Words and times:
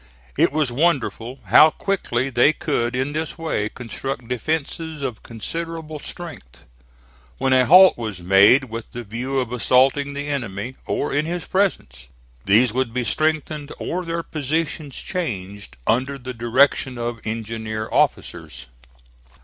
It 0.35 0.51
was 0.51 0.71
wonderful 0.71 1.37
how 1.43 1.69
quickly 1.69 2.31
they 2.31 2.53
could 2.53 2.95
in 2.95 3.11
this 3.13 3.37
way 3.37 3.69
construct 3.69 4.27
defences 4.27 5.03
of 5.03 5.21
considerable 5.21 5.99
strength. 5.99 6.63
When 7.37 7.53
a 7.53 7.67
halt 7.67 7.99
was 7.99 8.19
made 8.19 8.63
with 8.63 8.93
the 8.93 9.03
view 9.03 9.39
of 9.39 9.51
assaulting 9.53 10.13
the 10.13 10.25
enemy, 10.27 10.75
or 10.87 11.13
in 11.13 11.27
his 11.27 11.45
presence, 11.45 12.07
these 12.45 12.73
would 12.73 12.95
be 12.95 13.03
strengthened 13.03 13.71
or 13.77 14.03
their 14.03 14.23
positions 14.23 14.95
changed 14.95 15.77
under 15.85 16.17
the 16.17 16.33
direction 16.33 16.97
of 16.97 17.21
engineer 17.23 17.87
officers. 17.91 18.65